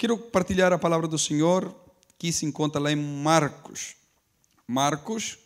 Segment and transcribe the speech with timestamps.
[0.00, 1.74] quero partilhar a palavra do Senhor
[2.18, 3.96] que se encontra lá em Marcos.
[4.66, 5.38] Marcos,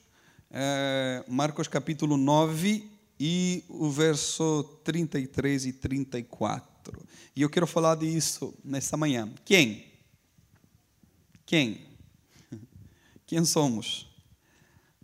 [0.48, 2.88] é, Marcos capítulo 9
[3.18, 7.04] e o verso 33 e 34.
[7.34, 9.28] E eu quero falar disso nesta manhã.
[9.44, 9.92] Quem?
[11.44, 11.88] Quem?
[13.26, 14.06] Quem somos?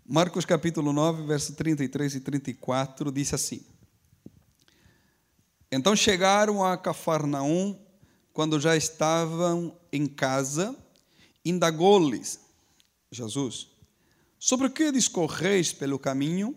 [0.06, 3.66] Marcos capítulo 9, verso 33 e 34 diz assim:
[5.72, 7.89] Então chegaram a Cafarnaum,
[8.32, 10.76] quando já estavam em casa,
[11.44, 12.40] indagou-lhes
[13.10, 13.68] Jesus:
[14.38, 16.54] Sobre o que discorreis pelo caminho?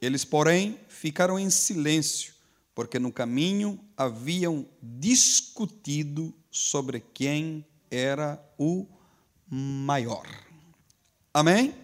[0.00, 2.32] Eles, porém, ficaram em silêncio,
[2.74, 8.86] porque no caminho haviam discutido sobre quem era o
[9.48, 10.26] maior.
[11.34, 11.74] Amém?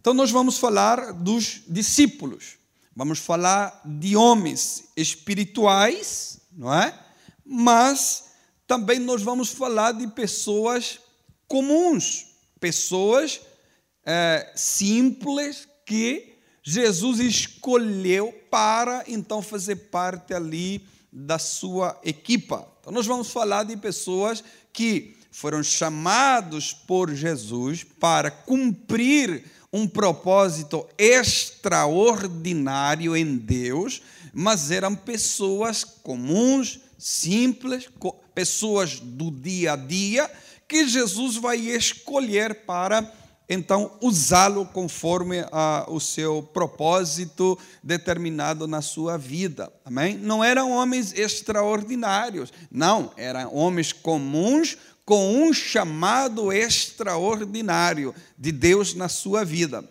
[0.00, 2.58] Então, nós vamos falar dos discípulos,
[2.96, 6.98] vamos falar de homens espirituais, não é?
[7.44, 8.29] Mas
[8.70, 11.00] também nós vamos falar de pessoas
[11.48, 12.26] comuns,
[12.60, 13.40] pessoas
[14.06, 22.64] é, simples que Jesus escolheu para então fazer parte ali da sua equipa.
[22.78, 30.86] Então, nós vamos falar de pessoas que foram chamados por Jesus para cumprir um propósito
[30.96, 34.00] extraordinário em Deus,
[34.32, 37.88] mas eram pessoas comuns, simples,
[38.34, 40.30] pessoas do dia a dia,
[40.68, 43.12] que Jesus vai escolher para
[43.52, 49.72] então usá-lo conforme a, o seu propósito determinado na sua vida.
[49.84, 50.16] Amém?
[50.16, 59.08] Não eram homens extraordinários, não, eram homens comuns com um chamado extraordinário de Deus na
[59.08, 59.84] sua vida.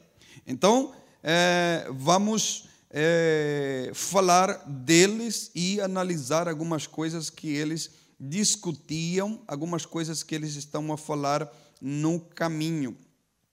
[0.48, 10.24] Então, é, vamos é, falar deles e analisar algumas coisas que eles discutiam, algumas coisas
[10.24, 11.50] que eles estão a falar
[11.82, 12.98] no caminho.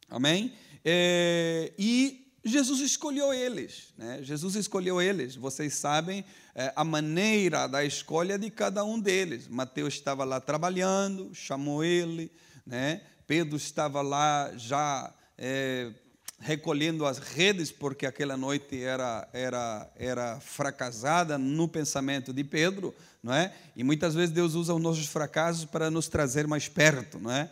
[0.08, 0.52] Amém?
[0.84, 3.92] É, e Jesus escolheu eles.
[3.98, 4.20] Né?
[4.22, 5.36] Jesus escolheu eles.
[5.36, 9.48] Vocês sabem é, a maneira da escolha de cada um deles.
[9.48, 12.30] Mateus estava lá trabalhando, chamou ele.
[12.64, 13.02] Né?
[13.26, 15.92] Pedro estava lá já é,
[16.38, 22.94] recolhendo as redes, porque aquela noite era, era, era fracassada no pensamento de Pedro.
[23.22, 23.52] Não é?
[23.74, 27.18] E muitas vezes Deus usa os nossos fracassos para nos trazer mais perto.
[27.18, 27.50] Não é?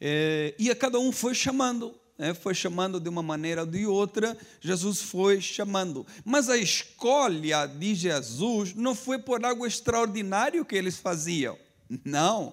[0.00, 3.86] É, e a cada um foi chamando, né, foi chamando de uma maneira ou de
[3.86, 6.06] outra, Jesus foi chamando.
[6.24, 11.58] Mas a escolha de Jesus não foi por algo extraordinário que eles faziam.
[12.04, 12.52] Não.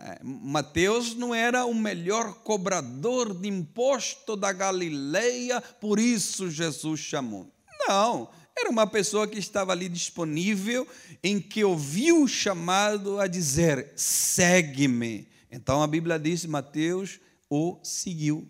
[0.00, 7.50] É, Mateus não era o melhor cobrador de imposto da Galileia, por isso Jesus chamou.
[7.86, 8.30] Não.
[8.56, 10.86] Era uma pessoa que estava ali disponível,
[11.22, 15.28] em que ouviu o chamado a dizer: segue-me.
[15.50, 17.20] Então a Bíblia diz, Mateus
[17.50, 18.48] o seguiu.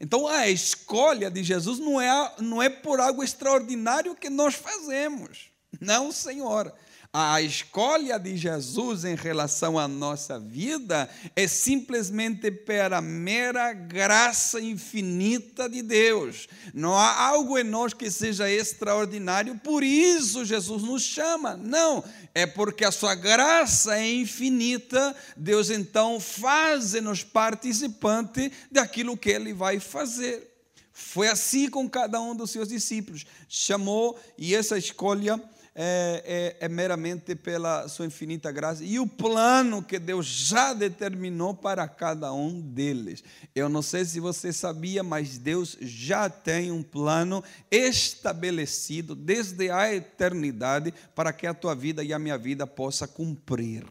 [0.00, 5.50] Então a escolha de Jesus não é, não é por algo extraordinário que nós fazemos.
[5.80, 6.72] Não, Senhor.
[7.12, 15.68] A escolha de Jesus em relação à nossa vida é simplesmente pela mera graça infinita
[15.68, 16.46] de Deus.
[16.72, 21.56] Não há algo em nós que seja extraordinário, por isso Jesus nos chama.
[21.56, 29.52] Não, é porque a sua graça é infinita, Deus então faz-nos participante daquilo que ele
[29.52, 30.48] vai fazer.
[30.92, 33.26] Foi assim com cada um dos seus discípulos.
[33.48, 35.42] Chamou e essa escolha
[35.82, 41.54] é, é, é, meramente pela sua infinita graça e o plano que Deus já determinou
[41.54, 43.24] para cada um deles.
[43.54, 49.90] Eu não sei se você sabia, mas Deus já tem um plano estabelecido desde a
[49.94, 53.86] eternidade para que a tua vida e a minha vida possa cumprir.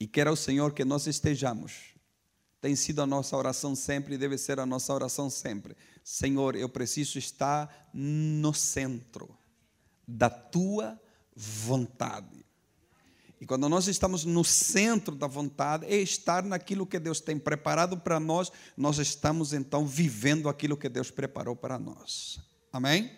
[0.00, 1.94] E quer o Senhor que nós estejamos.
[2.60, 5.76] Tem sido a nossa oração sempre e deve ser a nossa oração sempre
[6.10, 9.28] Senhor, eu preciso estar no centro
[10.06, 10.98] da tua
[11.36, 12.46] vontade.
[13.38, 17.98] E quando nós estamos no centro da vontade, é estar naquilo que Deus tem preparado
[17.98, 22.40] para nós, nós estamos então vivendo aquilo que Deus preparou para nós.
[22.72, 23.12] Amém?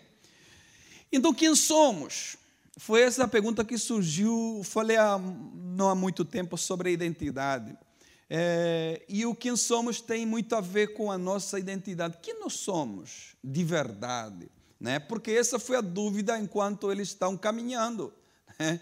[1.13, 2.35] Então, quem somos?
[2.75, 7.73] Foi essa a pergunta que surgiu, falei há, não há muito tempo sobre a identidade.
[8.33, 12.17] É, e o quem somos tem muito a ver com a nossa identidade.
[12.21, 14.49] Quem nós somos de verdade?
[14.79, 14.99] Né?
[14.99, 18.13] Porque essa foi a dúvida enquanto eles estão caminhando.
[18.57, 18.79] Né?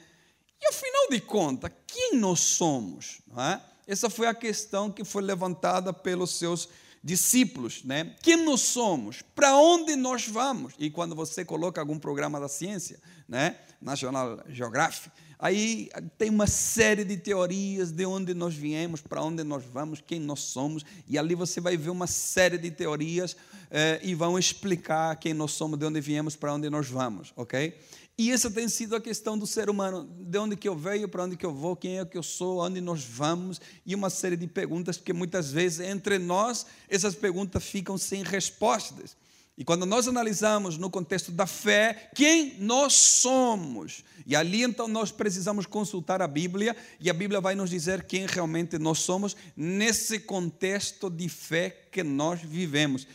[0.62, 3.22] E afinal de contas, quem nós somos?
[3.36, 3.60] É?
[3.88, 6.70] Essa foi a questão que foi levantada pelos seus
[7.04, 8.16] discípulos, né?
[8.22, 9.24] Quem nós somos?
[9.34, 10.74] Para onde nós vamos?
[10.78, 13.58] E quando você coloca algum programa da ciência, né?
[13.82, 15.10] National Geographic,
[15.42, 20.20] Aí tem uma série de teorias de onde nós viemos, para onde nós vamos, quem
[20.20, 23.38] nós somos, e ali você vai ver uma série de teorias
[23.72, 27.74] eh, e vão explicar quem nós somos, de onde viemos, para onde nós vamos, ok?
[28.18, 31.24] E essa tem sido a questão do ser humano: de onde que eu venho, para
[31.24, 34.36] onde que eu vou, quem é que eu sou, onde nós vamos, e uma série
[34.36, 39.16] de perguntas que muitas vezes entre nós essas perguntas ficam sem respostas.
[39.60, 45.12] E quando nós analisamos no contexto da fé, quem nós somos, e ali então nós
[45.12, 50.18] precisamos consultar a Bíblia, e a Bíblia vai nos dizer quem realmente nós somos nesse
[50.22, 53.06] contexto de fé que nós vivemos.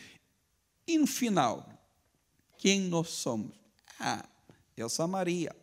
[0.85, 1.67] E no final,
[2.59, 3.55] quem nós somos?
[3.99, 4.23] Ah,
[4.77, 5.55] eu sou Maria,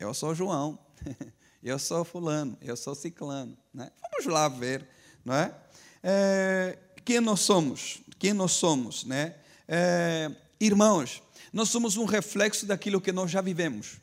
[0.00, 0.78] eu sou João,
[1.62, 3.54] eu sou fulano, eu sou ciclano.
[3.74, 3.92] Né?
[4.00, 4.88] Vamos lá ver,
[5.22, 5.54] não é?
[6.02, 6.78] é?
[7.04, 7.98] Quem nós somos?
[8.18, 9.36] Quem nós somos, né?
[9.68, 10.30] É,
[10.60, 11.22] irmãos,
[11.52, 13.98] nós somos um reflexo daquilo que nós já vivemos.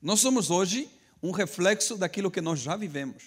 [0.00, 0.90] Nós somos hoje
[1.22, 3.24] um reflexo daquilo que nós já vivemos.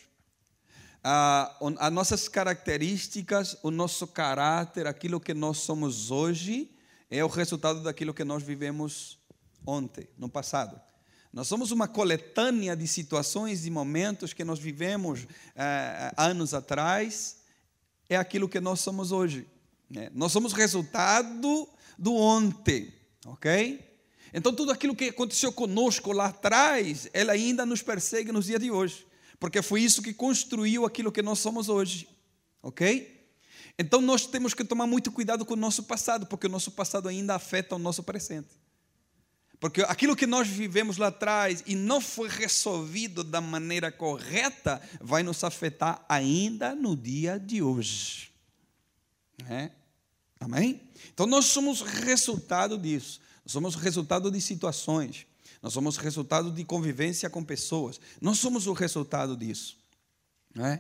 [1.03, 6.69] as nossas características, o nosso caráter, aquilo que nós somos hoje,
[7.09, 9.19] é o resultado daquilo que nós vivemos
[9.65, 10.79] ontem, no passado.
[11.33, 17.37] Nós somos uma coletânea de situações e momentos que nós vivemos eh, anos atrás,
[18.09, 19.47] é aquilo que nós somos hoje.
[19.91, 20.09] Né?
[20.13, 21.67] Nós somos resultado
[21.97, 22.93] do ontem,
[23.25, 23.79] ok?
[24.33, 28.71] Então, tudo aquilo que aconteceu conosco lá atrás, ela ainda nos persegue nos dias de
[28.71, 29.05] hoje,
[29.38, 32.07] porque foi isso que construiu aquilo que nós somos hoje,
[32.63, 33.19] ok?
[33.77, 37.09] Então, nós temos que tomar muito cuidado com o nosso passado, porque o nosso passado
[37.09, 38.61] ainda afeta o nosso presente.
[39.59, 45.21] Porque aquilo que nós vivemos lá atrás e não foi resolvido da maneira correta, vai
[45.21, 48.31] nos afetar ainda no dia de hoje.
[49.47, 49.69] É?
[50.41, 50.81] Amém?
[51.13, 53.21] Então nós somos resultado disso.
[53.45, 55.27] Nós somos resultado de situações.
[55.61, 58.01] Nós somos resultado de convivência com pessoas.
[58.19, 59.77] Nós somos o resultado disso.
[60.57, 60.79] É?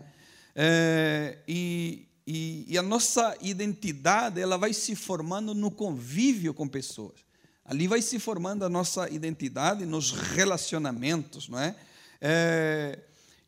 [0.55, 7.19] É, e, e, e, a nossa identidade ela vai se formando no convívio com pessoas.
[7.63, 11.75] Ali vai se formando a nossa identidade nos relacionamentos, não é?
[12.19, 12.99] é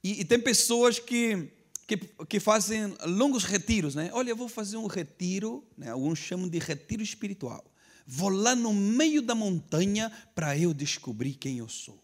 [0.04, 1.52] e, e tem pessoas que
[1.98, 4.10] que, que fazem longos retiros, né?
[4.14, 5.90] Olha, eu vou fazer um retiro, né?
[5.90, 7.64] alguns chamam de retiro espiritual.
[8.06, 12.02] Vou lá no meio da montanha para eu descobrir quem eu sou.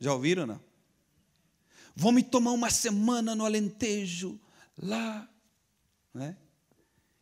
[0.00, 0.60] Já ouviram, não?
[1.94, 4.40] Vou me tomar uma semana no Alentejo,
[4.76, 5.28] lá,
[6.14, 6.36] né?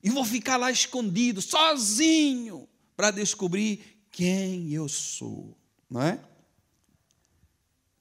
[0.02, 5.56] E vou ficar lá escondido, sozinho, para descobrir quem eu sou,
[5.90, 6.20] não é?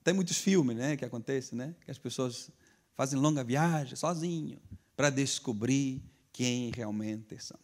[0.04, 1.76] Tem muitos filmes, né, que acontecem, né?
[1.84, 2.52] Que as pessoas
[2.96, 4.60] fazem longa viagem sozinho
[4.96, 6.02] para descobrir
[6.32, 7.60] quem realmente são.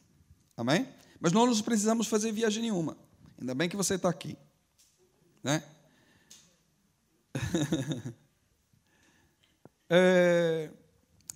[0.55, 0.87] Amém?
[1.19, 2.97] Mas nós não precisamos fazer viagem nenhuma.
[3.39, 4.37] Ainda bem que você está aqui.
[5.43, 5.63] Né?
[9.89, 10.69] é,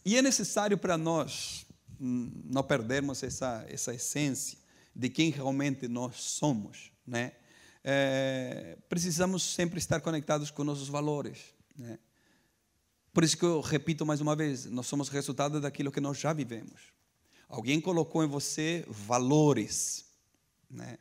[0.03, 1.65] e é necessário para nós
[1.99, 4.57] não perdermos essa, essa essência
[4.95, 6.91] de quem realmente nós somos.
[7.07, 7.31] Né?
[7.83, 11.53] É, precisamos sempre estar conectados com nossos valores.
[11.77, 11.97] Né?
[13.15, 16.33] Por isso que eu repito mais uma vez: nós somos resultado daquilo que nós já
[16.33, 16.91] vivemos.
[17.47, 20.03] Alguém colocou em você valores,
[20.69, 20.97] né?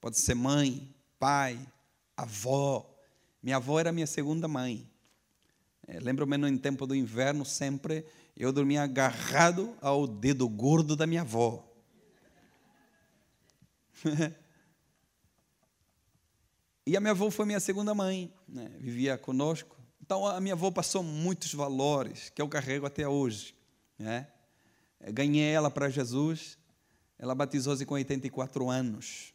[0.00, 1.58] Pode ser mãe, pai,
[2.16, 2.88] avó.
[3.42, 4.88] Minha avó era minha segunda mãe.
[5.88, 11.22] É, Lembro-me no tempo do inverno, sempre eu dormia agarrado ao dedo gordo da minha
[11.22, 11.68] avó.
[16.86, 18.70] e a minha avó foi minha segunda mãe, né?
[18.78, 19.77] vivia conosco.
[20.00, 23.54] Então, a minha avó passou muitos valores que eu carrego até hoje.
[23.98, 24.26] Né?
[25.12, 26.56] Ganhei ela para Jesus,
[27.18, 29.34] ela batizou-se com 84 anos.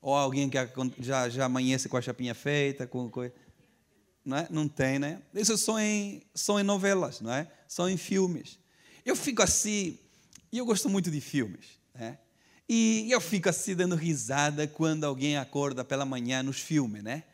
[0.00, 0.58] ou alguém que
[0.98, 3.32] já, já amanhece com a chapinha feita, com coisa.
[4.24, 4.46] Não, é?
[4.50, 5.22] não tem, né?
[5.34, 7.46] Isso são em, são em novelas, não é?
[7.68, 8.58] São em filmes.
[9.04, 9.98] eu fico assim,
[10.50, 12.18] e eu gosto muito de filmes, né?
[12.68, 17.24] E eu fico assim dando risada quando alguém acorda pela manhã nos filmes, né?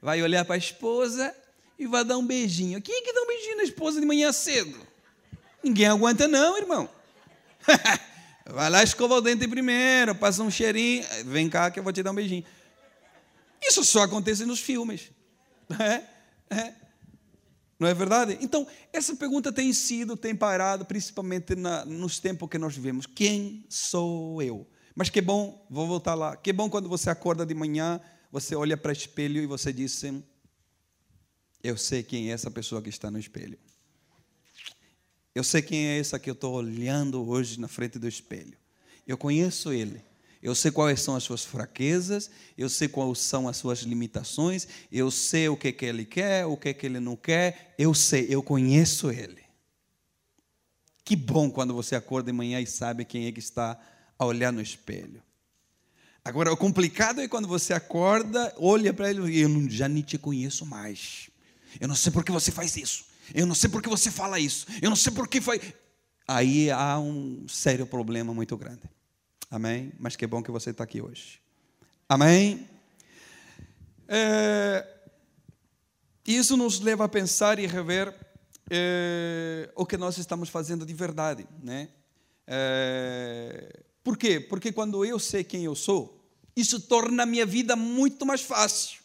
[0.00, 1.34] Vai olhar para a esposa
[1.78, 2.82] e vai dar um beijinho.
[2.82, 4.78] Quem é que dá um beijinho na esposa de manhã cedo?
[5.62, 6.88] Ninguém aguenta, não, irmão.
[8.46, 12.02] vai lá, escova o dente primeiro, passa um cheirinho, vem cá que eu vou te
[12.02, 12.44] dar um beijinho.
[13.62, 15.10] Isso só acontece nos filmes.
[15.78, 16.02] É,
[16.48, 16.72] é.
[17.78, 18.38] Não é verdade?
[18.40, 23.04] Então, essa pergunta tem sido, tem parado, principalmente na, nos tempos que nós vivemos.
[23.04, 24.66] Quem sou eu?
[24.94, 26.36] Mas que bom, vou voltar lá.
[26.36, 28.00] Que bom quando você acorda de manhã,
[28.32, 29.92] você olha para o espelho e você diz:
[31.62, 33.58] Eu sei quem é essa pessoa que está no espelho.
[35.34, 38.56] Eu sei quem é essa que eu estou olhando hoje na frente do espelho.
[39.06, 40.02] Eu conheço ele.
[40.40, 45.10] Eu sei quais são as suas fraquezas, eu sei quais são as suas limitações, eu
[45.10, 48.40] sei o que, que ele quer, o que, que ele não quer, eu sei, eu
[48.40, 49.42] conheço ele.
[51.04, 53.80] Que bom quando você acorda de manhã e sabe quem é que está
[54.16, 55.22] a olhar no espelho.
[56.24, 60.18] Agora, o complicado é quando você acorda, olha para ele e eu já nem te
[60.18, 61.30] conheço mais.
[61.80, 63.04] Eu não sei por que você faz isso.
[63.34, 64.66] Eu não sei por que você fala isso.
[64.80, 65.60] Eu não sei por que faz.
[66.26, 68.82] Aí há um sério problema muito grande.
[69.50, 69.92] Amém?
[69.98, 71.40] Mas que bom que você está aqui hoje.
[72.08, 72.68] Amém?
[74.06, 74.86] É,
[76.26, 78.14] isso nos leva a pensar e rever
[78.70, 81.46] é, o que nós estamos fazendo de verdade.
[81.62, 81.88] Né?
[82.46, 84.40] É, por quê?
[84.40, 86.18] Porque quando eu sei quem eu sou,
[86.56, 88.97] isso torna a minha vida muito mais fácil.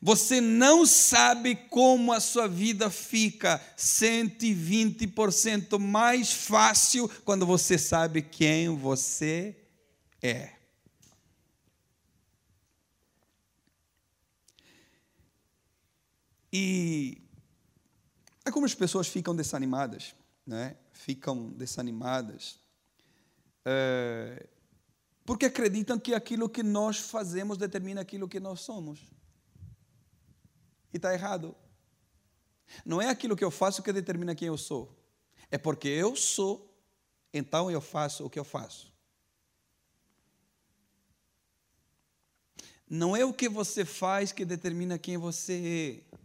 [0.00, 8.76] Você não sabe como a sua vida fica 120% mais fácil quando você sabe quem
[8.76, 9.56] você
[10.22, 10.50] é.
[16.52, 17.18] E
[18.44, 20.14] algumas pessoas ficam desanimadas,
[20.46, 20.76] né?
[20.92, 22.62] Ficam desanimadas
[23.64, 24.46] é,
[25.24, 29.00] porque acreditam que aquilo que nós fazemos determina aquilo que nós somos.
[30.94, 31.56] E está errado.
[32.86, 34.96] Não é aquilo que eu faço que determina quem eu sou.
[35.50, 36.72] É porque eu sou,
[37.32, 38.94] então eu faço o que eu faço.
[42.88, 46.18] Não é o que você faz que determina quem você é.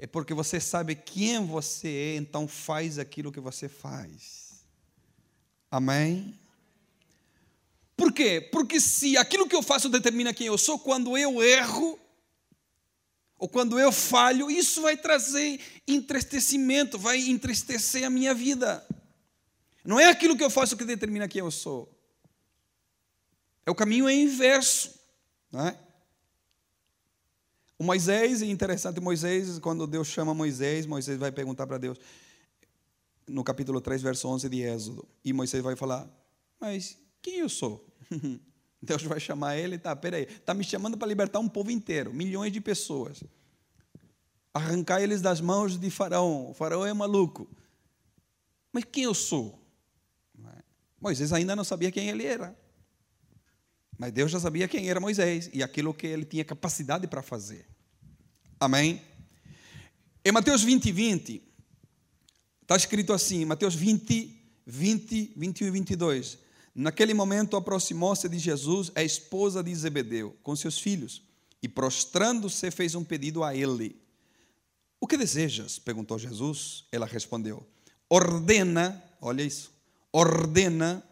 [0.00, 4.64] É porque você sabe quem você é, então faz aquilo que você faz.
[5.70, 6.38] Amém?
[7.94, 8.40] Por quê?
[8.40, 11.98] Porque se aquilo que eu faço determina quem eu sou, quando eu erro,
[13.38, 18.84] ou quando eu falho, isso vai trazer entristecimento, vai entristecer a minha vida.
[19.84, 21.88] Não é aquilo que eu faço que determina quem eu sou.
[23.64, 24.98] É o caminho é inverso.
[25.52, 25.78] Não é?
[27.78, 31.96] O Moisés, é interessante, Moisés, quando Deus chama Moisés, Moisés vai perguntar para Deus,
[33.24, 36.10] no capítulo 3, verso 11 de Êxodo, e Moisés vai falar,
[36.58, 37.86] mas quem eu sou?
[38.80, 42.52] Deus vai chamar ele, tá, peraí, está me chamando para libertar um povo inteiro, milhões
[42.52, 43.22] de pessoas.
[44.54, 46.50] Arrancar eles das mãos de Faraó.
[46.50, 47.48] O Faraó é maluco.
[48.72, 49.58] Mas quem eu sou?
[51.00, 52.56] Moisés ainda não sabia quem ele era.
[53.96, 57.66] Mas Deus já sabia quem era Moisés e aquilo que ele tinha capacidade para fazer.
[58.60, 59.02] Amém?
[60.24, 61.42] Em Mateus 20, 20,
[62.62, 66.38] está escrito assim, Mateus 20, 20, 21 e 22.
[66.80, 71.20] Naquele momento aproximou-se de Jesus a esposa de Zebedeu com seus filhos
[71.60, 74.00] e prostrando-se fez um pedido a ele.
[75.00, 75.76] O que desejas?
[75.76, 76.84] perguntou Jesus.
[76.92, 77.66] Ela respondeu:
[78.08, 79.72] Ordena, olha isso,
[80.12, 81.02] ordena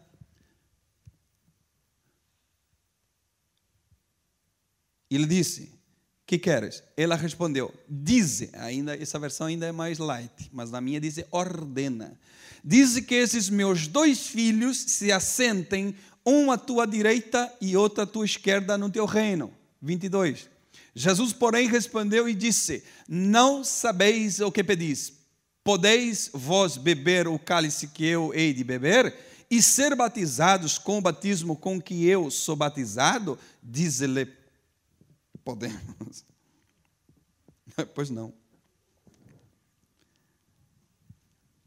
[5.09, 5.76] Ele disse:
[6.27, 6.83] Que queres?
[6.97, 12.19] Ela respondeu: Dize, ainda essa versão ainda é mais light, mas na minha diz ordena.
[12.61, 18.05] Diz que esses meus dois filhos se assentem, um à tua direita e outro à
[18.05, 19.53] tua esquerda no teu reino.
[19.81, 20.49] 22.
[20.93, 25.13] Jesus, porém, respondeu e disse: Não sabeis o que pedis.
[25.63, 29.15] Podeis vós beber o cálice que eu hei de beber
[29.49, 33.39] e ser batizados com o batismo com que eu sou batizado?
[33.63, 34.27] Diz-lhe:
[35.47, 36.25] Podemos.
[37.93, 38.33] Pois não.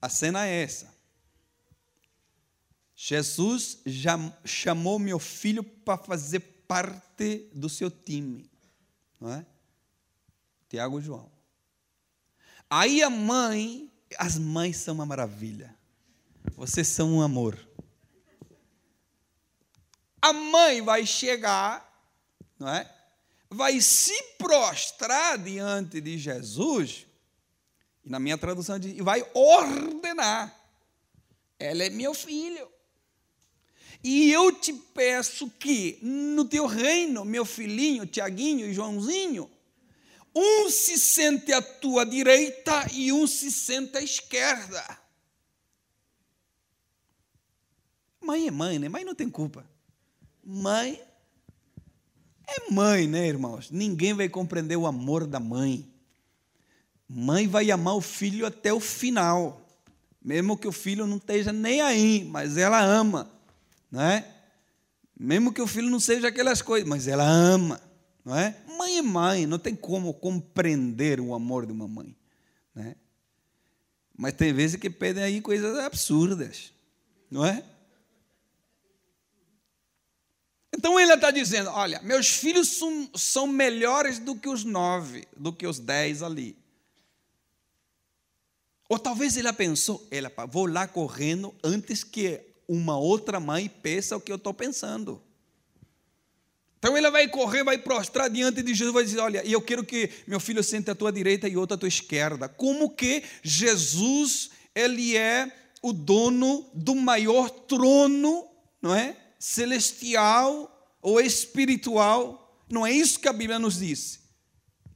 [0.02, 0.92] A cena é essa.
[2.94, 8.50] Jesus já chamou meu filho para fazer parte do seu time,
[9.18, 9.46] não é?
[10.68, 11.30] Tiago e João.
[12.68, 15.74] Aí a mãe, as mães são uma maravilha.
[16.54, 17.56] Vocês são um amor.
[20.20, 21.88] A mãe vai chegar,
[22.58, 22.99] não é?
[23.50, 27.06] Vai se prostrar diante de Jesus
[28.04, 30.56] e na minha tradução diz, vai ordenar.
[31.58, 32.70] ela é meu filho.
[34.02, 39.50] E eu te peço que no teu reino, meu filhinho, Tiaguinho e Joãozinho,
[40.34, 44.98] um se sente à tua direita e um se sente à esquerda.
[48.22, 48.88] Mãe é mãe, né?
[48.88, 49.68] Mãe não tem culpa.
[50.42, 51.02] Mãe
[52.50, 53.70] é mãe, né, irmãos?
[53.70, 55.88] Ninguém vai compreender o amor da mãe.
[57.08, 59.66] Mãe vai amar o filho até o final,
[60.22, 63.28] mesmo que o filho não esteja nem aí, mas ela ama,
[63.90, 64.24] não é?
[65.18, 67.80] Mesmo que o filho não seja aquelas coisas, mas ela ama,
[68.24, 68.56] não é?
[68.78, 72.16] Mãe é mãe, não tem como compreender o amor de uma mãe,
[72.74, 72.94] né?
[74.16, 76.72] Mas tem vezes que pedem aí coisas absurdas,
[77.30, 77.64] não é?
[80.80, 82.80] Então ele está dizendo: olha, meus filhos
[83.14, 86.56] são, melhores do que os nove, do que os dez ali.
[88.88, 94.20] Ou talvez ele pensou: ela, vou lá correndo antes que uma outra mãe peça o
[94.22, 95.22] que eu estou pensando.
[96.78, 100.08] Então ele vai correr, vai prostrar diante de Jesus, vai dizer: Olha, eu quero que
[100.26, 102.48] meu filho sente à tua direita e outro à tua esquerda.
[102.48, 108.48] Como que Jesus, ele é o dono do maior trono,
[108.80, 109.19] não é?
[109.40, 110.70] Celestial
[111.00, 112.62] ou espiritual.
[112.70, 114.20] Não é isso que a Bíblia nos diz.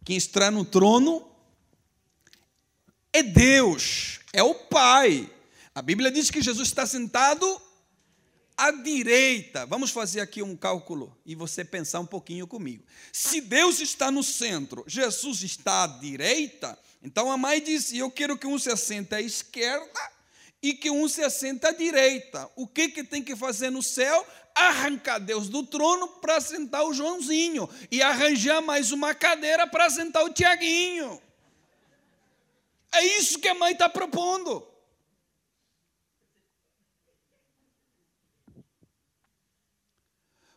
[0.04, 1.26] Quem está no trono
[3.10, 5.30] é Deus, é o Pai.
[5.74, 7.60] A Bíblia diz que Jesus está sentado
[8.56, 9.64] à direita.
[9.64, 12.84] Vamos fazer aqui um cálculo e você pensar um pouquinho comigo.
[13.12, 18.36] Se Deus está no centro, Jesus está à direita, então a mãe disse: Eu quero
[18.36, 20.13] que um se assente à esquerda
[20.64, 22.50] e que um se assenta à direita.
[22.56, 24.26] O que, que tem que fazer no céu?
[24.54, 30.24] Arrancar Deus do trono para sentar o Joãozinho e arranjar mais uma cadeira para sentar
[30.24, 31.20] o Tiaguinho.
[32.94, 34.66] É isso que a mãe está propondo.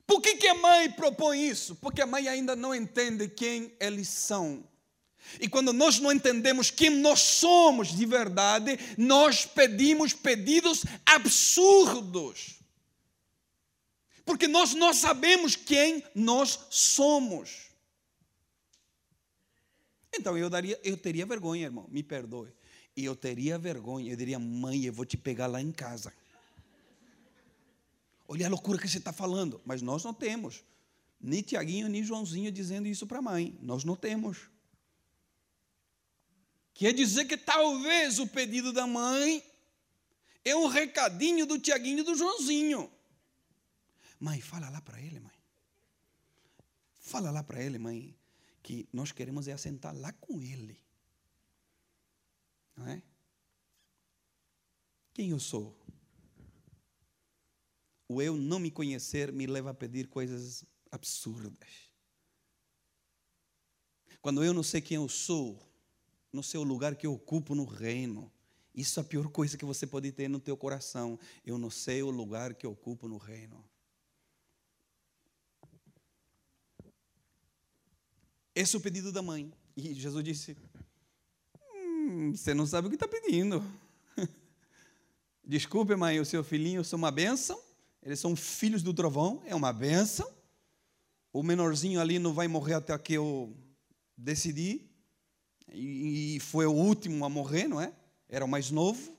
[0.05, 1.75] Por que, que a mãe propõe isso?
[1.75, 4.63] Porque a mãe ainda não entende quem eles são.
[5.39, 12.55] E quando nós não entendemos quem nós somos de verdade, nós pedimos pedidos absurdos.
[14.25, 17.67] Porque nós não sabemos quem nós somos.
[20.17, 22.51] Então eu daria, eu teria vergonha, irmão, me perdoe.
[22.95, 26.11] E eu teria vergonha, eu diria, mãe, eu vou te pegar lá em casa.
[28.27, 29.61] Olha a loucura que você está falando.
[29.63, 30.63] Mas nós não temos.
[31.19, 33.57] Nem Tiaguinho, nem Joãozinho dizendo isso para a mãe.
[33.61, 34.49] Nós não temos.
[36.77, 39.43] Quer dizer que talvez o pedido da mãe
[40.45, 42.91] é um recadinho do Tiaguinho e do Joãozinho.
[44.19, 45.33] Mãe, fala lá para ele, mãe.
[46.99, 48.15] Fala lá para ele, mãe,
[48.61, 50.79] que nós queremos é assentar lá com ele.
[52.75, 53.01] Não é?
[55.15, 55.75] Quem eu sou?
[58.07, 61.89] O eu não me conhecer me leva a pedir coisas absurdas.
[64.21, 65.66] Quando eu não sei quem eu sou,
[66.38, 68.32] no seu lugar que eu ocupo no reino.
[68.76, 71.17] Isso é a pior coisa que você pode ter no teu coração.
[71.43, 73.65] Eu não sei o lugar que eu ocupo no reino.
[78.54, 79.52] Esse é o pedido da mãe.
[79.76, 80.56] E Jesus disse:
[81.73, 83.63] hum, Você não sabe o que está pedindo.
[85.43, 87.60] Desculpe, mãe, o seu filhinho é uma bênção.
[88.00, 90.32] Eles são filhos do trovão, é uma bênção.
[91.34, 93.58] O menorzinho ali não vai morrer até que eu
[94.15, 94.88] decidir
[95.73, 97.93] e, foi o último a morrer, não é?
[98.30, 99.17] Era o mais novo,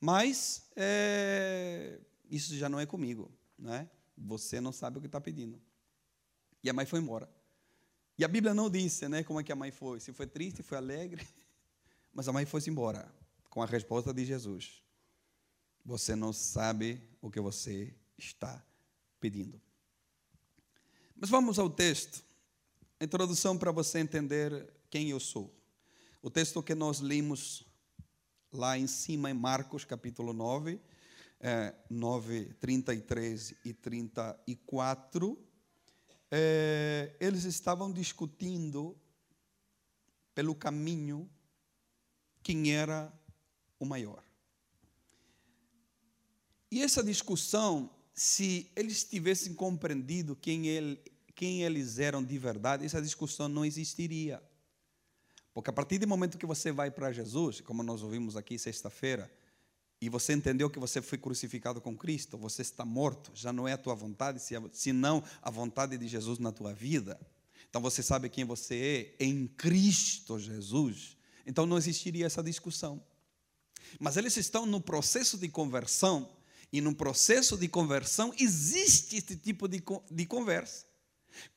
[0.00, 2.00] mas é,
[2.30, 3.88] isso já não é comigo, não é?
[4.16, 5.60] Você não sabe o que está pedindo.
[6.62, 7.28] E a mãe foi embora.
[8.18, 10.62] E a Bíblia não disse, né, como é que a mãe foi, se foi triste,
[10.62, 11.26] foi alegre,
[12.12, 13.08] mas a mãe foi-se embora
[13.48, 14.82] com a resposta de Jesus.
[15.84, 18.62] Você não sabe o que você está
[19.20, 19.60] pedindo.
[21.16, 22.22] Mas vamos ao texto.
[23.00, 25.57] Introdução para você entender quem eu sou.
[26.20, 27.64] O texto que nós lemos
[28.52, 30.80] lá em cima, em Marcos capítulo 9,
[31.40, 35.38] é, 9, 33 e 34,
[36.30, 38.96] é, eles estavam discutindo
[40.34, 41.30] pelo caminho
[42.42, 43.12] quem era
[43.78, 44.24] o maior.
[46.70, 51.00] E essa discussão, se eles tivessem compreendido quem, ele,
[51.34, 54.42] quem eles eram de verdade, essa discussão não existiria.
[55.58, 59.28] Porque a partir do momento que você vai para Jesus, como nós ouvimos aqui sexta-feira,
[60.00, 63.72] e você entendeu que você foi crucificado com Cristo, você está morto, já não é
[63.72, 64.40] a tua vontade,
[64.72, 67.20] senão a vontade de Jesus na tua vida.
[67.68, 71.16] Então você sabe quem você é em Cristo Jesus.
[71.44, 73.02] Então não existiria essa discussão.
[73.98, 76.30] Mas eles estão no processo de conversão,
[76.72, 80.86] e no processo de conversão existe este tipo de, de conversa.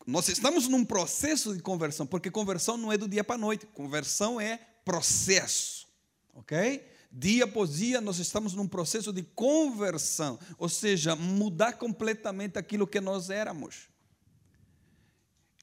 [0.06, 3.66] Nós estamos num processo de conversão, porque conversão não é do dia para a noite,
[3.68, 5.88] conversão é processo,
[6.34, 6.86] ok?
[7.12, 13.02] Dia após dia nós estamos num processo de conversão, ou seja, mudar completamente aquilo que
[13.02, 13.90] nós éramos.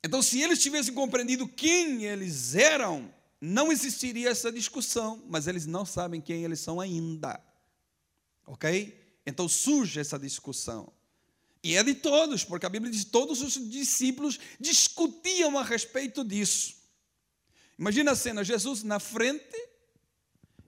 [0.05, 5.85] Então, se eles tivessem compreendido quem eles eram, não existiria essa discussão, mas eles não
[5.85, 7.41] sabem quem eles são ainda.
[8.47, 8.99] Ok?
[9.27, 10.91] Então surge essa discussão.
[11.69, 16.25] E é de todos, porque a Bíblia diz que todos os discípulos discutiam a respeito
[16.25, 16.75] disso.
[17.79, 19.69] Imagina a cena: Jesus na frente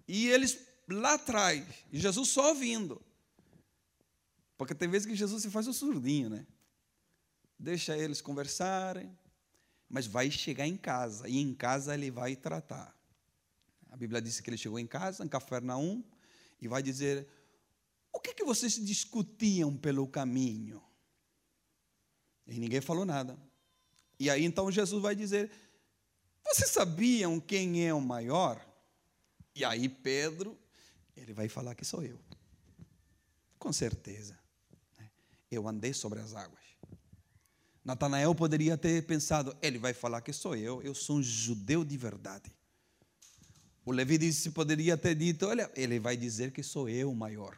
[0.07, 3.01] e eles lá atrás, e Jesus só ouvindo.
[4.59, 6.47] Porque tem vezes que Jesus se faz o surdinho, né?
[7.59, 9.11] Deixa eles conversarem,
[9.89, 12.95] mas vai chegar em casa, e em casa ele vai tratar.
[13.89, 16.05] A Bíblia diz que ele chegou em casa, em Cafarnaum,
[16.61, 17.27] e vai dizer:
[18.13, 20.90] O que, que vocês discutiam pelo caminho?
[22.51, 23.39] E ninguém falou nada.
[24.19, 25.51] E aí então Jesus vai dizer:
[26.45, 28.61] Vocês sabiam quem é o maior?
[29.55, 30.59] E aí Pedro,
[31.17, 32.19] ele vai falar que sou eu.
[33.59, 34.39] Com certeza.
[34.99, 35.09] Né?
[35.51, 36.61] Eu andei sobre as águas.
[37.85, 41.97] Natanael poderia ter pensado: ele vai falar que sou eu, eu sou um judeu de
[41.97, 42.53] verdade.
[43.85, 47.57] O Levi disse, poderia ter dito: olha, ele vai dizer que sou eu o maior.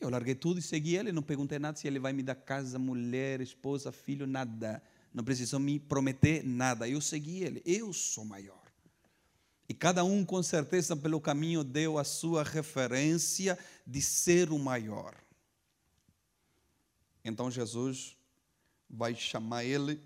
[0.00, 2.78] Eu larguei tudo e segui ele, não perguntei nada se ele vai me dar casa,
[2.78, 4.82] mulher, esposa, filho, nada.
[5.12, 6.88] Não precisou me prometer nada.
[6.88, 8.62] Eu segui ele, eu sou maior.
[9.68, 15.14] E cada um, com certeza, pelo caminho, deu a sua referência de ser o maior.
[17.24, 18.16] Então Jesus
[18.90, 20.02] vai chamar ele,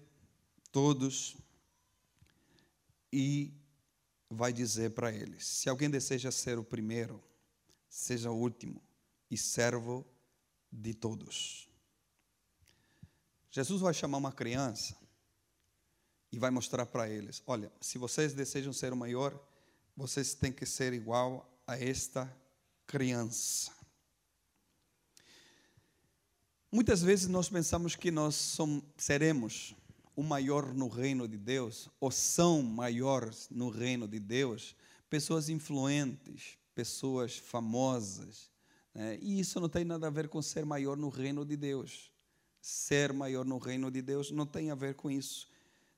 [0.70, 1.36] todos,
[3.12, 3.52] e
[4.30, 7.20] vai dizer para eles: se alguém deseja ser o primeiro,
[7.88, 8.87] seja o último
[9.30, 10.06] e servo
[10.70, 11.68] de todos.
[13.50, 14.96] Jesus vai chamar uma criança
[16.30, 19.38] e vai mostrar para eles: olha, se vocês desejam ser o maior,
[19.96, 22.32] vocês têm que ser igual a esta
[22.86, 23.72] criança.
[26.70, 29.74] Muitas vezes nós pensamos que nós somos, seremos
[30.14, 34.76] o maior no reino de Deus, ou são maiores no reino de Deus,
[35.08, 38.50] pessoas influentes, pessoas famosas.
[38.94, 39.18] Né?
[39.20, 42.12] E isso não tem nada a ver com ser maior no reino de Deus.
[42.60, 45.48] Ser maior no reino de Deus não tem a ver com isso.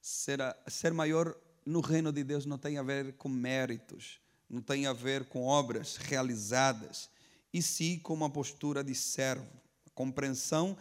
[0.01, 4.63] Ser, a, ser maior no reino de Deus não tem a ver com méritos, não
[4.63, 7.11] tem a ver com obras realizadas,
[7.53, 9.61] e sim com uma postura de servo
[9.95, 10.77] compreensão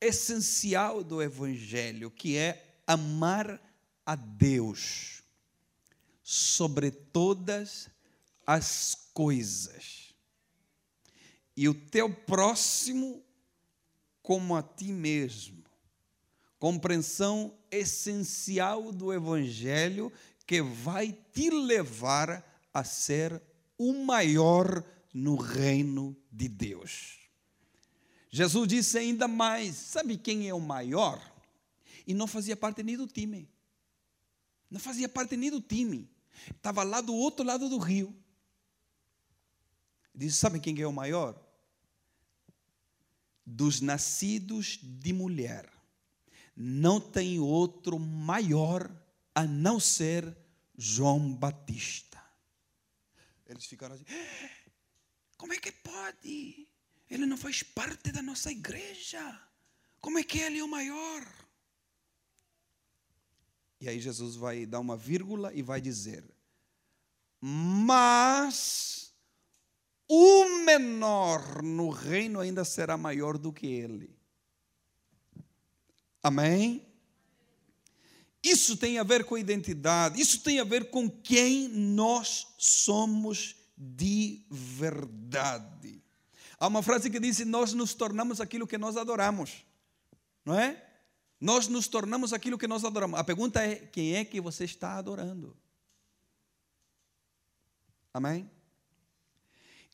[0.00, 3.60] essencial do Evangelho, que é amar
[4.04, 5.22] a Deus
[6.22, 7.88] sobre todas
[8.46, 10.11] as coisas
[11.56, 13.22] e o teu próximo
[14.22, 15.62] como a ti mesmo.
[16.58, 20.12] Compreensão essencial do Evangelho
[20.46, 23.42] que vai te levar a ser
[23.76, 27.18] o maior no reino de Deus.
[28.30, 31.20] Jesus disse ainda mais: sabe quem é o maior?
[32.06, 33.48] E não fazia parte nem do time.
[34.70, 36.08] Não fazia parte nem do time.
[36.50, 38.14] Estava lá do outro lado do rio.
[40.14, 41.41] Disse: sabe quem é o maior?
[43.44, 45.70] Dos nascidos de mulher.
[46.56, 48.90] Não tem outro maior
[49.34, 50.36] a não ser
[50.76, 52.22] João Batista.
[53.46, 54.04] Eles ficaram assim:
[55.36, 56.68] como é que pode?
[57.10, 59.20] Ele não faz parte da nossa igreja.
[60.00, 61.26] Como é que ele é o maior?
[63.80, 66.24] E aí Jesus vai dar uma vírgula e vai dizer:
[67.40, 69.01] Mas
[70.14, 74.14] o menor no reino ainda será maior do que ele.
[76.22, 76.86] Amém?
[78.42, 84.44] Isso tem a ver com identidade, isso tem a ver com quem nós somos de
[84.50, 86.04] verdade.
[86.58, 89.64] Há uma frase que diz: Nós nos tornamos aquilo que nós adoramos.
[90.44, 90.90] Não é?
[91.40, 93.18] Nós nos tornamos aquilo que nós adoramos.
[93.18, 95.56] A pergunta é: quem é que você está adorando?
[98.12, 98.50] Amém?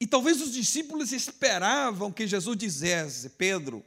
[0.01, 3.85] E talvez os discípulos esperavam que Jesus dissesse: Pedro,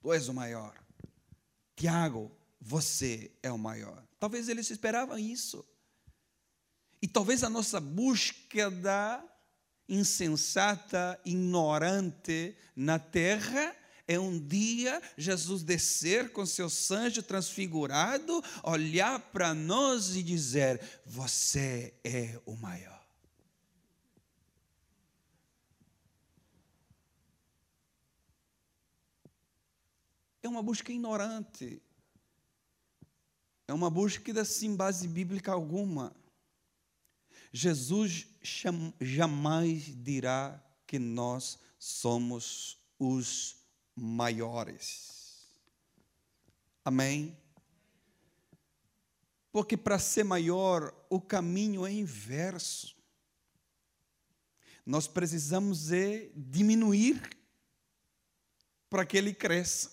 [0.00, 0.74] tu és o maior.
[1.76, 4.02] Tiago, você é o maior.
[4.18, 5.64] Talvez eles esperavam isso.
[7.00, 9.22] E talvez a nossa búsqueda
[9.88, 19.54] insensata, ignorante na terra, é um dia Jesus descer com seu sangue transfigurado, olhar para
[19.54, 23.02] nós e dizer: Você é o maior.
[30.42, 31.82] É uma busca ignorante.
[33.66, 36.14] É uma busca sem base bíblica alguma.
[37.50, 38.26] Jesus
[39.00, 43.63] jamais dirá que nós somos os
[43.96, 45.48] maiores.
[46.84, 47.36] Amém?
[49.50, 52.94] Porque para ser maior, o caminho é inverso.
[54.84, 57.22] Nós precisamos é diminuir
[58.90, 59.92] para que ele cresça.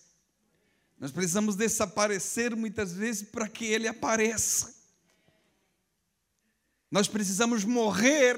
[0.99, 4.75] Nós precisamos desaparecer muitas vezes para que ele apareça.
[6.91, 8.37] Nós precisamos morrer,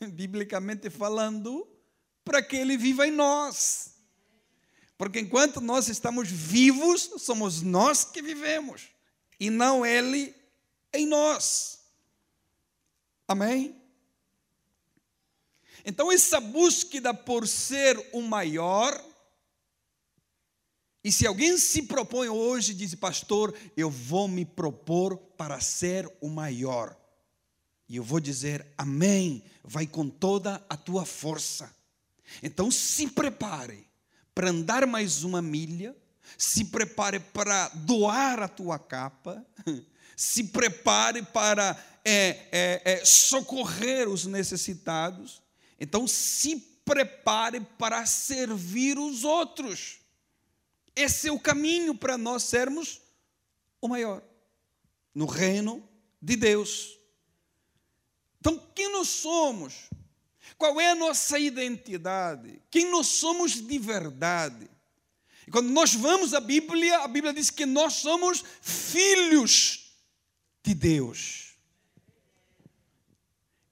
[0.12, 1.66] biblicamente falando,
[2.24, 3.97] para que ele viva em nós.
[4.98, 8.88] Porque enquanto nós estamos vivos, somos nós que vivemos
[9.38, 10.34] e não ele
[10.92, 11.78] em nós.
[13.28, 13.80] Amém?
[15.84, 18.92] Então, essa búsqueda por ser o maior,
[21.04, 26.28] e se alguém se propõe hoje, diz, pastor, eu vou me propor para ser o
[26.28, 26.98] maior.
[27.88, 31.72] E eu vou dizer, amém, vai com toda a tua força.
[32.42, 33.87] Então se prepare
[34.38, 35.96] para andar mais uma milha,
[36.36, 39.44] se prepare para doar a tua capa,
[40.16, 45.42] se prepare para é, é, é, socorrer os necessitados.
[45.80, 49.98] Então se prepare para servir os outros.
[50.94, 53.00] Esse é o caminho para nós sermos
[53.80, 54.22] o maior
[55.12, 55.82] no reino
[56.22, 56.96] de Deus.
[58.38, 59.90] Então, quem nós somos?
[60.58, 62.60] Qual é a nossa identidade?
[62.68, 64.68] Quem nós somos de verdade?
[65.46, 69.94] E quando nós vamos à Bíblia, a Bíblia diz que nós somos filhos
[70.64, 71.56] de Deus.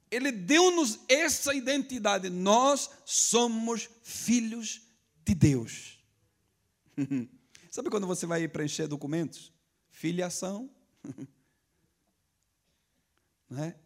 [0.09, 2.31] Ele deu-nos essa identidade.
[2.31, 4.81] Nós somos filhos
[5.25, 5.99] de Deus.
[7.69, 9.53] Sabe quando você vai preencher documentos?
[9.91, 10.71] Filiação.
[13.51, 13.77] Não é?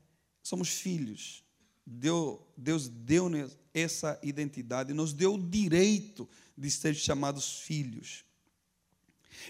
[0.43, 1.43] Somos filhos.
[1.87, 8.25] Deus deu-nos essa identidade, nos deu o direito de ser chamados filhos.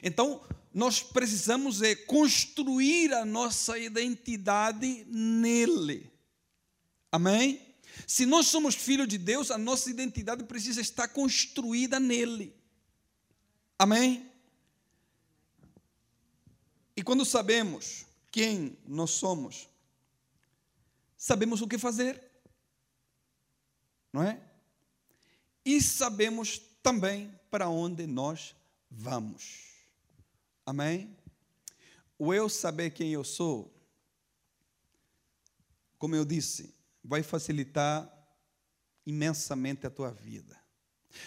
[0.03, 0.40] Então,
[0.73, 6.11] nós precisamos é construir a nossa identidade nele.
[7.11, 7.61] Amém?
[8.07, 12.55] Se nós somos filhos de Deus, a nossa identidade precisa estar construída nele.
[13.79, 14.31] Amém?
[16.97, 19.69] E quando sabemos quem nós somos,
[21.20, 22.18] sabemos o que fazer,
[24.11, 24.40] não é?
[25.62, 28.56] E sabemos também para onde nós
[28.90, 29.66] vamos.
[30.64, 31.14] Amém?
[32.18, 33.70] O eu saber quem eu sou,
[35.98, 38.11] como eu disse, vai facilitar
[39.04, 40.59] imensamente a tua vida.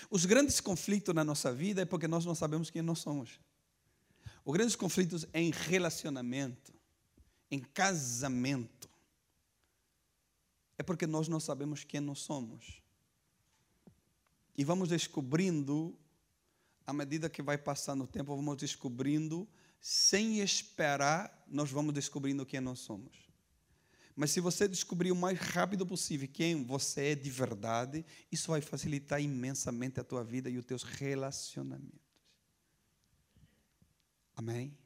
[0.10, 3.39] Os grandes conflitos na nossa vida é porque nós não sabemos quem nós somos.
[4.43, 6.73] Os grandes conflitos em relacionamento,
[7.51, 8.92] em casamento,
[10.84, 12.84] é porque nós não sabemos quem nós somos.
[14.56, 15.98] E vamos descobrindo,
[16.86, 19.48] à medida que vai passando o tempo, vamos descobrindo,
[19.80, 23.30] sem esperar, nós vamos descobrindo quem nós somos.
[24.13, 28.60] Mas se você descobrir o mais rápido possível quem você é de verdade, isso vai
[28.62, 32.02] facilitar imensamente a tua vida e os teus relacionamentos.
[34.36, 34.78] Amém?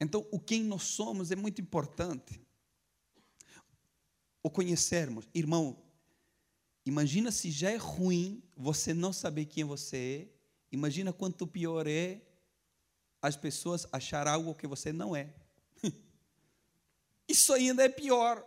[0.00, 2.47] Então, o quem nós somos é muito importante
[4.48, 5.28] o conhecermos.
[5.34, 5.78] Irmão,
[6.84, 10.38] imagina se já é ruim você não saber quem você é,
[10.72, 12.20] imagina quanto pior é
[13.20, 15.32] as pessoas achar algo que você não é.
[17.28, 18.44] Isso ainda é pior.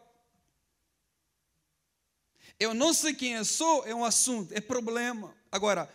[2.60, 5.36] Eu não sei quem eu sou, é um assunto, é problema.
[5.52, 5.92] Agora,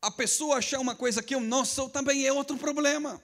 [0.00, 3.22] a pessoa achar uma coisa que eu não sou também é outro problema.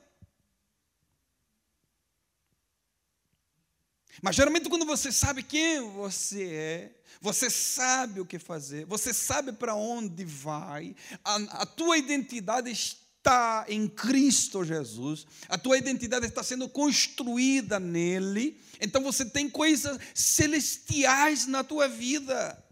[4.22, 9.52] Mas geralmente, quando você sabe quem você é, você sabe o que fazer, você sabe
[9.52, 16.42] para onde vai, a, a tua identidade está em Cristo Jesus, a tua identidade está
[16.42, 22.62] sendo construída nele, então você tem coisas celestiais na tua vida.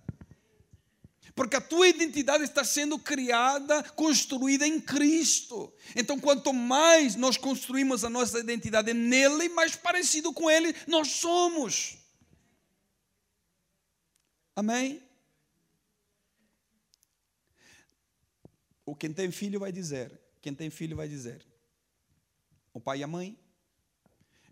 [1.35, 5.73] Porque a tua identidade está sendo criada, construída em Cristo.
[5.97, 11.97] Então, quanto mais nós construímos a nossa identidade nele, mais parecido com ele nós somos.
[14.55, 15.03] Amém?
[18.85, 21.47] O quem tem filho vai dizer, quem tem filho vai dizer.
[22.75, 23.39] O pai e a mãe,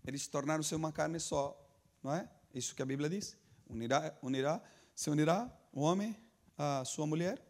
[0.06, 1.54] eles tornaram-se uma carne só,
[2.02, 2.28] não é?
[2.54, 3.36] Isso que a Bíblia diz.
[3.68, 4.62] Unirá, unirá,
[4.94, 6.16] se unirá o homem
[6.62, 7.42] a sua mulher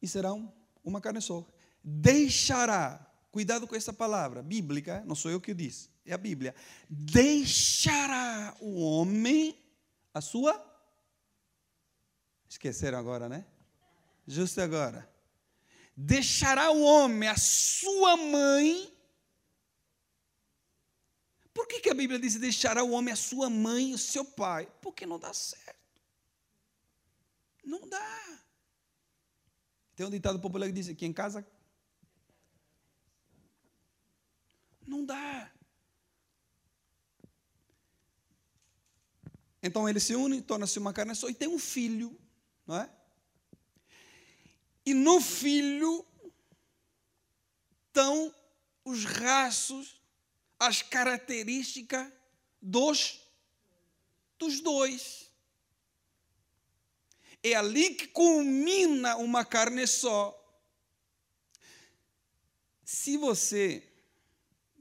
[0.00, 0.50] e serão
[0.82, 1.46] uma carne só.
[1.84, 6.54] deixará, cuidado com essa palavra bíblica, não sou eu que disse, é a Bíblia.
[6.88, 9.54] Deixará o homem
[10.14, 10.64] a sua.
[12.48, 13.44] Esqueceram agora, né?
[14.26, 15.06] Justo agora.
[15.94, 18.90] Deixará o homem a sua mãe.
[21.52, 24.24] Por que, que a Bíblia diz deixará o homem a sua mãe e o seu
[24.24, 24.66] pai?
[24.80, 25.77] Porque não dá certo.
[27.68, 28.40] Não dá.
[29.94, 31.46] Tem um ditado popular que diz que em casa
[34.86, 35.52] não dá.
[39.62, 42.18] Então ele se une, torna-se uma carne só e tem um filho,
[42.66, 42.90] não é?
[44.86, 46.06] E no filho
[47.88, 48.34] estão
[48.82, 50.00] os raços,
[50.58, 52.10] as características
[52.62, 53.20] dos
[54.38, 55.27] dos dois.
[57.42, 60.34] É ali que culmina uma carne só.
[62.84, 63.84] Se você.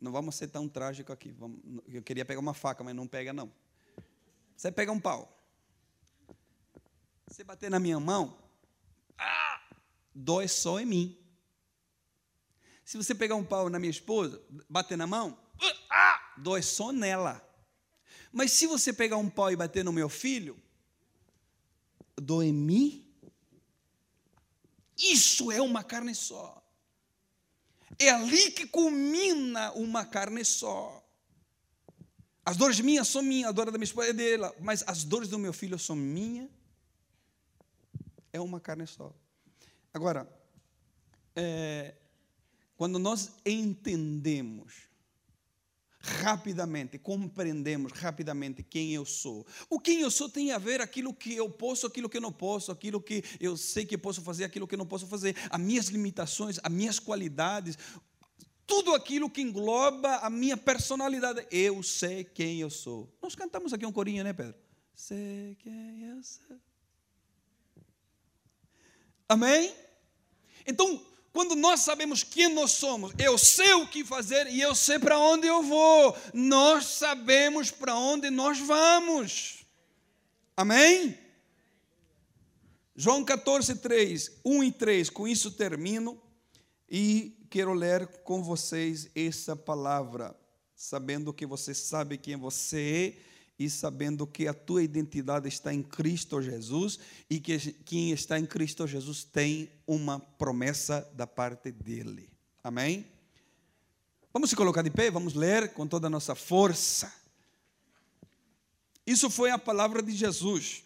[0.02, 1.36] Não vamos ser tão trágico aqui.
[1.88, 3.52] eu queria pegar uma faca, mas não pega, não.
[4.56, 5.34] Você pega um pau.
[7.28, 8.38] Você bater na minha mão,
[9.18, 9.62] ah,
[10.16, 11.28] dói só em mim.
[12.86, 15.38] Se você pegar um pau na minha esposa, bater na mão,
[15.90, 17.44] ah, dói só nela.
[18.32, 20.58] Mas se você pegar um pau e bater no meu filho,
[22.22, 23.08] dói em mim.
[24.98, 26.64] Isso é uma carne só.
[28.00, 31.04] É ali que culmina uma carne só.
[32.44, 35.30] As dores minhas são minhas, a dor da minha esposa é dela, mas as dores
[35.30, 36.50] do meu filho são minhas.
[38.32, 39.14] É uma carne só.
[39.94, 40.28] Agora,
[41.36, 41.96] é,
[42.76, 44.88] quando nós entendemos
[46.00, 49.46] rapidamente, compreendemos rapidamente quem eu sou.
[49.70, 52.32] O quem eu sou tem a ver aquilo que eu posso, aquilo que eu não
[52.32, 55.88] posso, aquilo que eu sei que posso fazer, aquilo que não posso fazer, as minhas
[55.88, 57.78] limitações, as minhas qualidades,
[58.66, 61.48] tudo aquilo que engloba a minha personalidade.
[61.50, 63.12] Eu sei quem eu sou.
[63.22, 64.56] Nós cantamos aqui um corinho, né, Pedro?
[64.94, 66.58] Sei quem eu sou.
[69.30, 69.74] Amém?
[70.66, 71.02] Então,
[71.38, 75.20] quando nós sabemos quem nós somos, eu sei o que fazer e eu sei para
[75.20, 76.18] onde eu vou.
[76.34, 79.64] Nós sabemos para onde nós vamos.
[80.56, 81.16] Amém?
[82.96, 86.20] João 14, 3, 1 e 3, com isso termino
[86.90, 90.36] e quero ler com vocês essa palavra,
[90.76, 95.82] sabendo que você sabe quem você é e sabendo que a tua identidade está em
[95.82, 102.30] Cristo Jesus e que quem está em Cristo Jesus tem uma promessa da parte dele.
[102.64, 103.08] Amém?
[104.32, 107.12] Vamos se colocar de pé, vamos ler com toda a nossa força.
[109.06, 110.84] Isso foi a palavra de Jesus.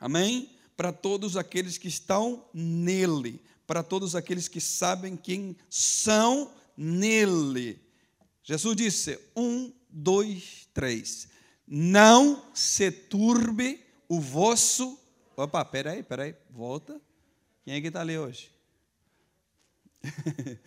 [0.00, 0.50] Amém?
[0.76, 7.78] Para todos aqueles que estão nele para todos aqueles que sabem quem são nele.
[8.42, 11.28] Jesus disse: um, dois, três.
[11.66, 14.98] Não se turbe o vosso.
[15.36, 17.00] Opa, peraí, peraí, volta.
[17.64, 18.50] Quem é que está ali hoje?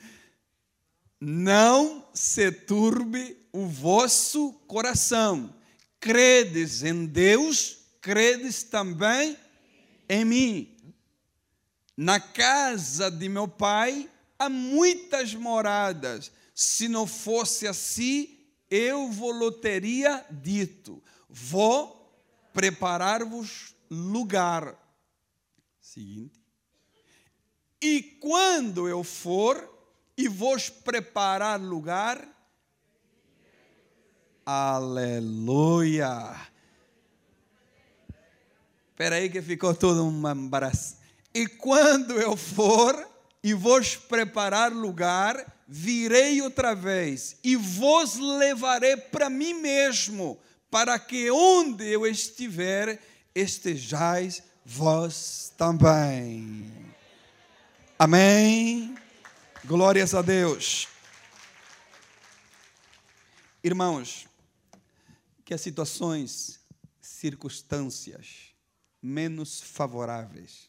[1.20, 5.54] Não se turbe o vosso coração.
[6.00, 9.38] Credes em Deus, credes também
[10.08, 10.78] em mim.
[11.96, 16.32] Na casa de meu pai há muitas moradas.
[16.56, 18.39] Se não fosse assim,
[18.70, 22.00] eu vou teria dito: vou
[22.54, 24.76] preparar-vos lugar.
[25.80, 26.40] Seguinte.
[27.82, 29.68] E quando eu for
[30.18, 32.28] e vos preparar lugar,
[34.46, 36.36] aleluia.
[38.90, 40.98] Espera aí que ficou todo um embaraço.
[41.34, 43.08] E quando eu for
[43.42, 50.40] e vos preparar lugar, virei outra vez e vos levarei para mim mesmo,
[50.72, 53.00] para que onde eu estiver,
[53.36, 56.74] estejais vós também.
[58.00, 58.96] Amém.
[59.64, 60.88] Glórias a Deus.
[63.64, 64.28] Irmãos,
[65.46, 66.60] que as situações,
[67.00, 68.56] circunstâncias
[69.00, 70.68] menos favoráveis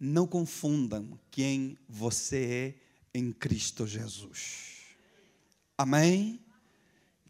[0.00, 4.70] não confundam quem você é em Cristo Jesus.
[5.76, 6.40] Amém?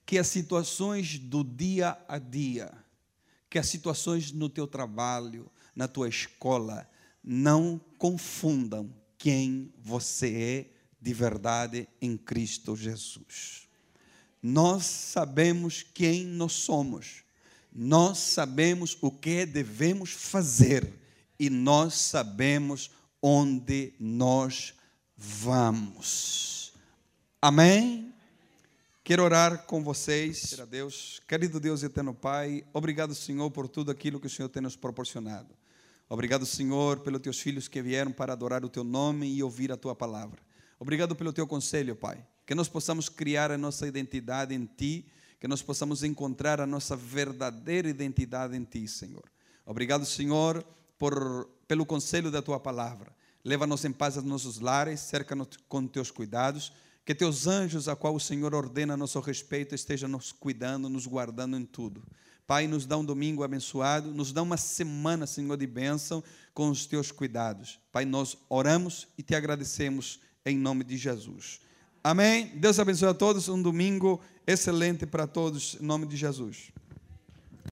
[0.04, 2.72] Que as situações do dia a dia,
[3.48, 6.88] que as situações no teu trabalho, na tua escola,
[7.22, 13.68] não confundam quem você é de verdade em Cristo Jesus.
[14.42, 17.22] Nós sabemos quem nós somos,
[17.72, 20.92] nós sabemos o que devemos fazer
[21.38, 22.90] e nós sabemos
[23.22, 24.74] onde nós
[25.20, 26.72] vamos.
[27.42, 28.14] Amém?
[29.04, 34.18] Quero orar com vocês, a Deus, querido Deus eterno Pai, obrigado, Senhor, por tudo aquilo
[34.18, 35.54] que o Senhor tem nos proporcionado.
[36.08, 39.76] Obrigado, Senhor, pelos teus filhos que vieram para adorar o teu nome e ouvir a
[39.76, 40.40] tua palavra.
[40.78, 42.26] Obrigado pelo teu conselho, Pai.
[42.46, 45.06] Que nós possamos criar a nossa identidade em Ti,
[45.38, 49.24] que nós possamos encontrar a nossa verdadeira identidade em Ti, Senhor.
[49.66, 50.64] Obrigado, Senhor,
[50.98, 53.19] por, pelo conselho da Tua palavra.
[53.44, 56.72] Leva-nos em paz aos nossos lares, cerca-nos com Teus cuidados
[57.10, 61.08] que teus anjos, a qual o Senhor ordena a nosso respeito, estejam nos cuidando, nos
[61.08, 62.02] guardando em tudo.
[62.46, 66.22] Pai, nos dá um domingo abençoado, nos dá uma semana, Senhor, de bênção
[66.54, 67.80] com os teus cuidados.
[67.90, 71.60] Pai, nós oramos e te agradecemos em nome de Jesus.
[72.02, 72.46] Amém.
[72.56, 73.48] Deus abençoe a todos.
[73.48, 76.70] Um domingo excelente para todos, em nome de Jesus.